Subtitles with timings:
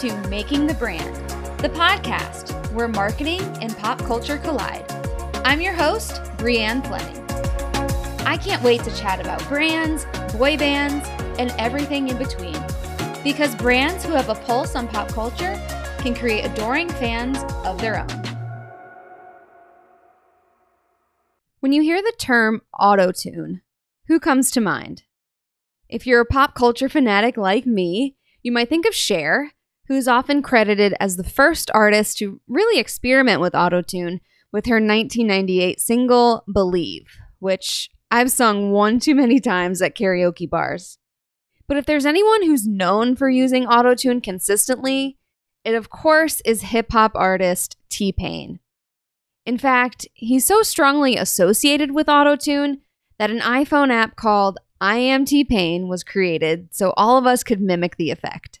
[0.00, 1.14] to Making the Brand,
[1.58, 4.90] the podcast where marketing and pop culture collide.
[5.44, 8.26] I'm your host, Brianne Fleming.
[8.26, 11.06] I can't wait to chat about brands, boy bands,
[11.38, 12.56] and everything in between.
[13.22, 15.54] Because brands who have a pulse on pop culture
[15.98, 17.36] can create adoring fans
[17.66, 18.22] of their own.
[21.58, 23.60] When you hear the term auto-tune,
[24.06, 25.02] who comes to mind?
[25.90, 29.52] If you're a pop culture fanatic like me, you might think of Cher,
[29.90, 34.20] who's often credited as the first artist to really experiment with autotune
[34.52, 40.98] with her 1998 single Believe, which I've sung one too many times at karaoke bars.
[41.66, 45.18] But if there's anyone who's known for using autotune consistently,
[45.64, 48.60] it of course is hip hop artist T Pain.
[49.44, 52.78] In fact, he's so strongly associated with autotune
[53.18, 57.42] that an iPhone app called I Am T Pain was created so all of us
[57.42, 58.60] could mimic the effect.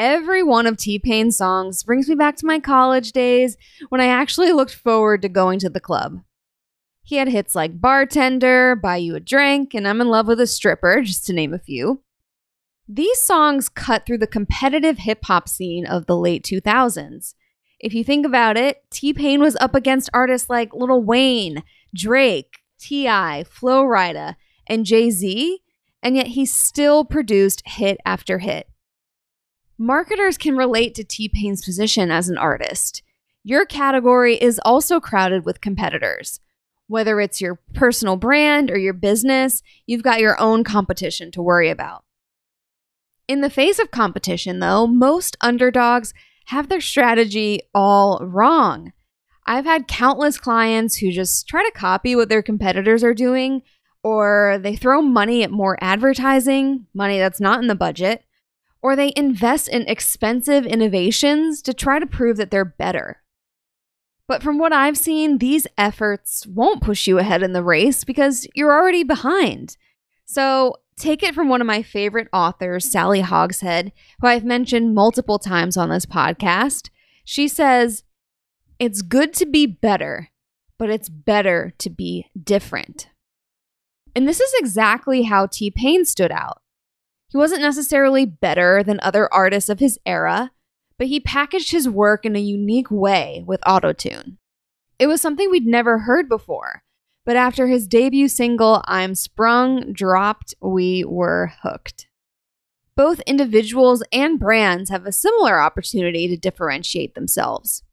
[0.00, 3.58] Every one of T Pain's songs brings me back to my college days
[3.90, 6.22] when I actually looked forward to going to the club.
[7.02, 10.46] He had hits like Bartender, Buy You a Drink, and I'm in Love with a
[10.46, 12.00] Stripper, just to name a few.
[12.88, 17.34] These songs cut through the competitive hip hop scene of the late 2000s.
[17.78, 21.62] If you think about it, T Pain was up against artists like Lil Wayne,
[21.94, 25.60] Drake, T.I., Flo Rida, and Jay Z,
[26.02, 28.69] and yet he still produced hit after hit.
[29.82, 33.02] Marketers can relate to T Pain's position as an artist.
[33.42, 36.38] Your category is also crowded with competitors.
[36.86, 41.70] Whether it's your personal brand or your business, you've got your own competition to worry
[41.70, 42.04] about.
[43.26, 46.12] In the face of competition, though, most underdogs
[46.48, 48.92] have their strategy all wrong.
[49.46, 53.62] I've had countless clients who just try to copy what their competitors are doing,
[54.02, 58.26] or they throw money at more advertising, money that's not in the budget,
[58.82, 63.22] or they invest in expensive innovations to try to prove that they're better.
[64.26, 68.46] But from what I've seen, these efforts won't push you ahead in the race because
[68.54, 69.76] you're already behind.
[70.24, 75.40] So take it from one of my favorite authors, Sally Hogshead, who I've mentioned multiple
[75.40, 76.90] times on this podcast.
[77.24, 78.04] She says,
[78.78, 80.28] It's good to be better,
[80.78, 83.08] but it's better to be different.
[84.14, 86.62] And this is exactly how T Pain stood out.
[87.30, 90.50] He wasn't necessarily better than other artists of his era,
[90.98, 94.36] but he packaged his work in a unique way with autotune.
[94.98, 96.82] It was something we'd never heard before,
[97.24, 102.08] but after his debut single, I'm Sprung, dropped, we were hooked.
[102.96, 107.84] Both individuals and brands have a similar opportunity to differentiate themselves.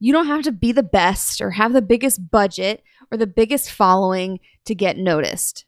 [0.00, 2.82] You don't have to be the best or have the biggest budget
[3.12, 5.66] or the biggest following to get noticed.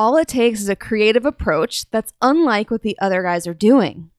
[0.00, 4.10] All it takes is a creative approach that's unlike what the other guys are doing.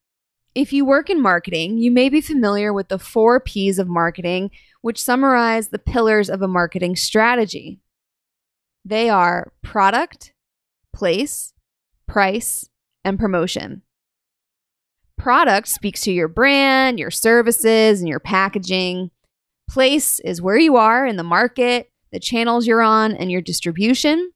[0.54, 4.52] If you work in marketing, you may be familiar with the four P's of marketing,
[4.82, 7.80] which summarize the pillars of a marketing strategy.
[8.86, 10.34] They are product,
[10.94, 11.52] place,
[12.08, 12.70] price,
[13.04, 13.82] and promotion.
[15.18, 19.10] Product speaks to your brand, your services, and your packaging.
[19.68, 24.32] Place is where you are in the market, the channels you're on, and your distribution.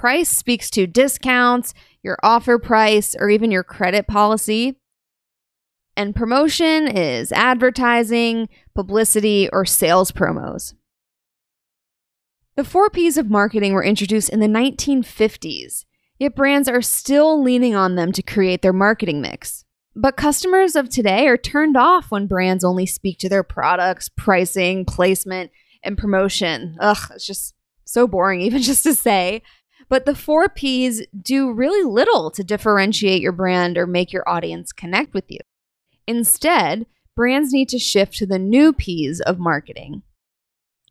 [0.00, 4.78] Price speaks to discounts, your offer price, or even your credit policy.
[5.94, 10.72] And promotion is advertising, publicity, or sales promos.
[12.56, 15.84] The four P's of marketing were introduced in the 1950s,
[16.18, 19.66] yet brands are still leaning on them to create their marketing mix.
[19.94, 24.86] But customers of today are turned off when brands only speak to their products, pricing,
[24.86, 25.50] placement,
[25.84, 26.78] and promotion.
[26.80, 29.42] Ugh, it's just so boring, even just to say.
[29.88, 34.72] But the four P's do really little to differentiate your brand or make your audience
[34.72, 35.40] connect with you.
[36.06, 36.86] Instead,
[37.16, 40.02] brands need to shift to the new P's of marketing.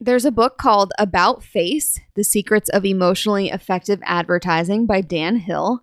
[0.01, 5.81] There's a book called About Face The Secrets of Emotionally Effective Advertising by Dan Hill.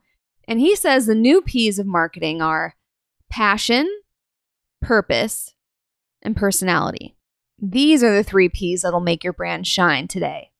[0.48, 2.76] And he says the new P's of marketing are
[3.28, 3.88] passion,
[4.80, 5.54] purpose,
[6.22, 7.16] and personality.
[7.58, 10.50] These are the three P's that'll make your brand shine today.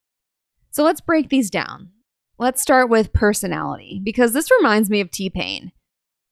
[0.70, 1.92] So let's break these down.
[2.38, 5.72] Let's start with personality, because this reminds me of T Pain.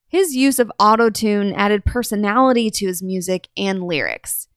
[0.07, 4.49] His use of autotune added personality to his music and lyrics.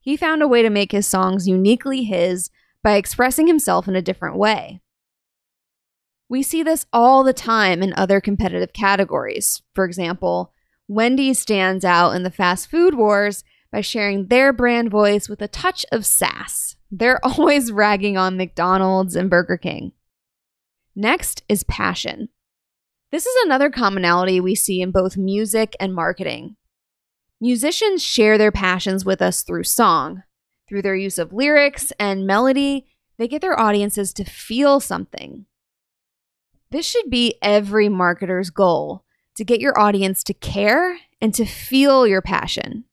[0.00, 2.48] He found a way to make his songs uniquely his
[2.80, 4.82] by expressing himself in a different way.
[6.28, 9.62] We see this all the time in other competitive categories.
[9.74, 10.52] For example,
[10.86, 13.42] Wendy's stands out in the fast food wars
[13.72, 16.76] by sharing their brand voice with a touch of sass.
[16.92, 19.90] They're always ragging on McDonald's and Burger King.
[20.96, 22.28] Next is passion.
[23.10, 26.56] This is another commonality we see in both music and marketing.
[27.40, 30.22] Musicians share their passions with us through song.
[30.68, 32.86] Through their use of lyrics and melody,
[33.18, 35.46] they get their audiences to feel something.
[36.70, 39.04] This should be every marketer's goal
[39.36, 42.84] to get your audience to care and to feel your passion.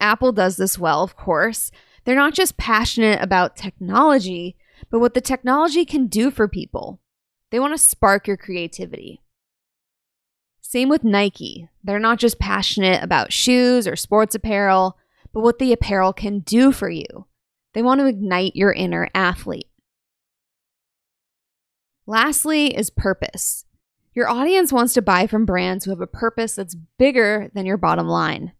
[0.00, 1.70] Apple does this well, of course.
[2.04, 4.56] They're not just passionate about technology,
[4.90, 7.00] but what the technology can do for people.
[7.50, 9.22] They want to spark your creativity.
[10.60, 11.68] Same with Nike.
[11.84, 14.96] They're not just passionate about shoes or sports apparel,
[15.32, 17.26] but what the apparel can do for you.
[17.74, 19.68] They want to ignite your inner athlete.
[22.06, 23.64] Lastly, is purpose.
[24.14, 27.78] Your audience wants to buy from brands who have a purpose that's bigger than your
[27.78, 28.52] bottom line.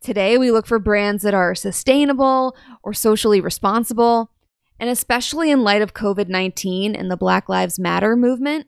[0.00, 4.32] Today, we look for brands that are sustainable or socially responsible.
[4.80, 8.66] And especially in light of COVID 19 and the Black Lives Matter movement,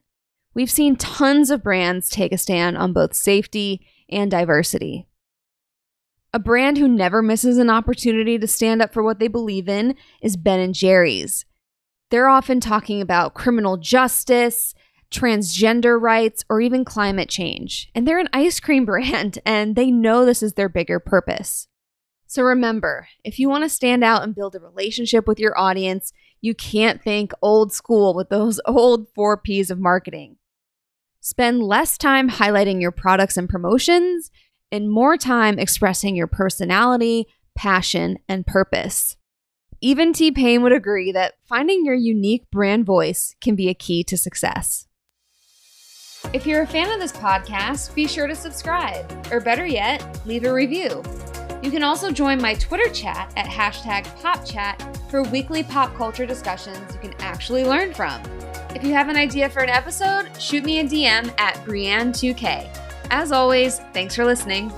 [0.52, 5.08] we've seen tons of brands take a stand on both safety and diversity.
[6.34, 9.96] A brand who never misses an opportunity to stand up for what they believe in
[10.20, 11.46] is Ben & Jerry's.
[12.10, 14.74] They're often talking about criminal justice,
[15.10, 17.90] transgender rights, or even climate change.
[17.94, 21.68] And they're an ice cream brand, and they know this is their bigger purpose.
[22.32, 26.14] So remember, if you want to stand out and build a relationship with your audience,
[26.40, 30.38] you can't think old school with those old four P's of marketing.
[31.20, 34.31] Spend less time highlighting your products and promotions
[34.70, 39.19] and more time expressing your personality, passion, and purpose.
[39.82, 44.02] Even T Pain would agree that finding your unique brand voice can be a key
[44.05, 44.88] to success.
[46.32, 50.44] If you're a fan of this podcast, be sure to subscribe, or better yet, leave
[50.44, 51.02] a review.
[51.62, 56.92] You can also join my Twitter chat at hashtag PopChat for weekly pop culture discussions
[56.92, 58.20] you can actually learn from.
[58.74, 62.68] If you have an idea for an episode, shoot me a DM at Brianne2K.
[63.10, 64.72] As always, thanks for listening.